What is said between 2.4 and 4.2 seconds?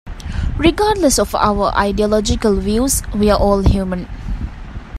views, we are all human.